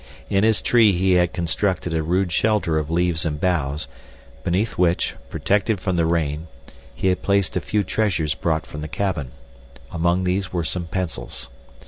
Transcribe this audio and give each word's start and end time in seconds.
In 0.31 0.43
his 0.43 0.63
tree 0.63 0.93
he 0.93 1.11
had 1.11 1.31
constructed 1.31 1.93
a 1.93 2.01
rude 2.01 2.31
shelter 2.31 2.79
of 2.79 2.89
leaves 2.89 3.23
and 3.23 3.39
boughs, 3.39 3.87
beneath 4.43 4.75
which, 4.75 5.13
protected 5.29 5.79
from 5.79 5.95
the 5.95 6.07
rain, 6.07 6.47
he 6.95 7.09
had 7.09 7.21
placed 7.21 7.53
the 7.53 7.61
few 7.61 7.83
treasures 7.83 8.33
brought 8.33 8.65
from 8.65 8.81
the 8.81 8.87
cabin. 8.87 9.29
Among 9.91 10.23
these 10.23 10.51
were 10.51 10.63
some 10.63 10.87
pencils. 10.87 11.49